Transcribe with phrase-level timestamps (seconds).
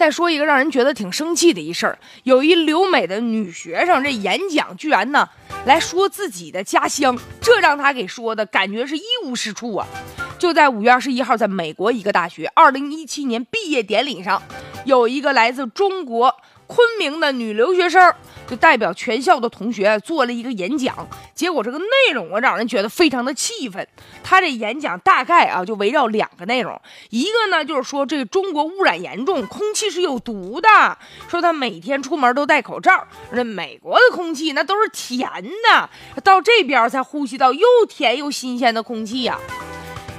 [0.00, 5.28] 再说一个让人觉得挺生气的一事儿，有一留美的女学生，这演讲居然呢
[5.66, 9.86] 来说自己的家乡，这让她给说的感觉是一无是处啊！
[10.38, 14.42] 就在五月二十一号，在美国一个大学二零一七年毕业典礼上，
[14.86, 16.34] 有一个来自中国
[16.66, 18.14] 昆明的女留学生。
[18.50, 23.86] 就代表全校的同学做了一个演讲，结果这个内容啊，让人觉得非常的气愤。
[24.24, 26.80] 他这演讲大概啊，就围绕两个内容，
[27.10, 30.68] 一个呢就是说这个中国污染严重，空气是有毒的，
[31.28, 33.06] 说他每天出门都戴口罩。
[33.32, 35.30] 这美国的空气那都是甜
[35.70, 35.88] 的，
[36.24, 39.38] 到这边才呼吸到又甜又新鲜的空气呀。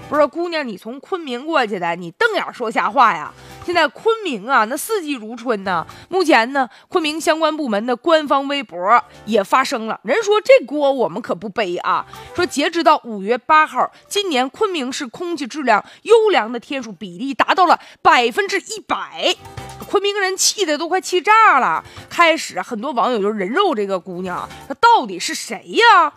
[0.10, 3.34] 不是姑娘，你从昆明过去的，你瞪眼说瞎话呀？
[3.64, 5.86] 现在昆明啊，那四季如春呢。
[6.10, 12.06] 目前呢，昆明相关部门的官方微博也发声了，人说这锅我们可不背啊。
[12.36, 19.36] 说截止到五月八号，今年昆明市空气质量优良的天数比例达到了百分之一百，
[19.88, 21.84] 昆明人气的都快气炸了。
[22.10, 26.12] 开始很多网友就人肉这个姑娘，她到底是谁呀？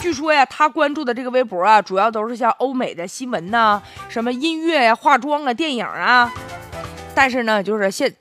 [0.00, 6.32] 据说呀，她关注的这个微博啊，主要都是像欧美的新闻呐，什么音乐呀、化妆啊、电影啊。
[7.18, 8.14] 但是呢，就是现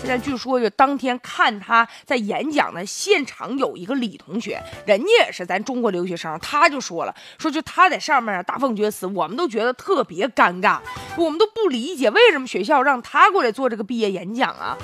[0.00, 10.80] 现在据说就当天看他在演讲的现场有一个李同学，人家也是咱中国留学生，他就说了，说就他在上面大放厥词，我们都觉得特别尴尬，
[11.16, 14.76] 我们都不理解为什么学校让他过来做这个毕业演讲啊。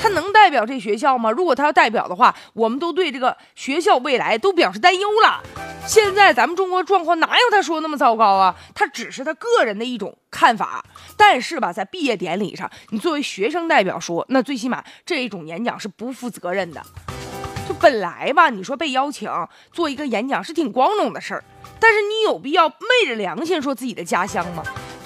[0.00, 1.32] 他能代表这学校吗？
[1.32, 5.42] 如果他要代表的话，我们都对这个学校未来都表示担忧了。
[5.86, 8.54] 现在咱们中国状况哪有他说那么糟糕啊？
[8.74, 10.84] 他只是他个人的一种看法。
[11.16, 16.82] 但是吧，在毕业典礼上，你作为学生代表说，那最起码这一种演讲是不负责任的。
[17.68, 19.30] 就本来吧，你说被邀请
[19.72, 21.44] 做一个演讲是挺光荣的事儿，
[21.78, 24.64] 但是你有必要昧着良心说自己的家乡吗？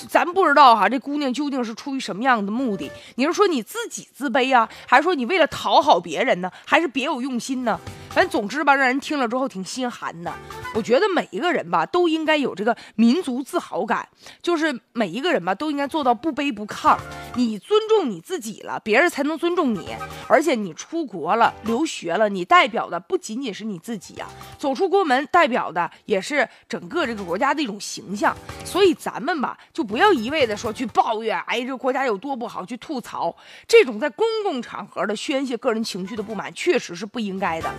[0.08, 2.90] 咱不知道哈，这姑娘究竟是出于什么样的目的？
[3.16, 6.50] 你是说你自己自卑啊，还是说你为了讨好别人呢？
[6.66, 7.78] 还是别有用心呢？
[8.10, 10.32] 反正总之吧，让人听了之后挺心寒的。
[10.74, 14.08] 我觉得每一个人吧，都应该有这个民族自豪感，
[14.42, 16.96] 就是每一个人吧，都应该做到不卑不亢。
[17.36, 19.94] 你尊重你自己了，别人才能尊重你。
[20.28, 24.26] 而且你出国了，留学了，你代表的不仅仅是你自己呀，
[24.58, 28.36] 走出国门代表的也是整个这个国家的一种形象。
[28.64, 33.34] 所以咱们吧，就不要一味的说去抱怨，哎，这个国家有多不好，去吐槽。
[33.68, 37.72] 这种在公共场合的宣泄个人情绪的不满，确实是不应该的。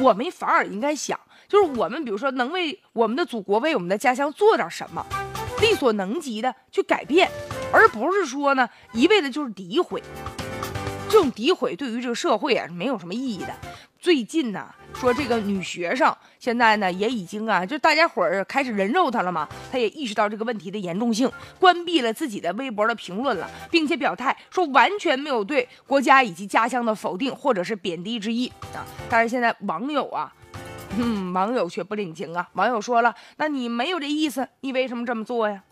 [0.00, 1.18] 我们反而应该想，
[1.48, 5.04] 就是我们比如说能为我们的祖国、为我们的家乡做点什么，
[5.60, 7.30] 力所能及的去改变，
[7.72, 10.02] 而不是说呢一味的就是诋毁。
[11.08, 13.54] 这种诋毁对于这个社会啊是没有什么意义的。
[14.04, 28.84] 最近呢，说这个女学生现在呢也已经啊，就大家伙儿开始人肉她了嘛，她也意识到这个问题的严重性，关闭了自己的微博的评论了，并且表态说完全没有对国家以及家乡的否定或者是贬低之意啊。
[29.08, 30.30] 但是现在网友啊，
[30.98, 35.62] 嗯，网友却不领情啊，网友说了，那你没有这意思，你为什么这么做呀？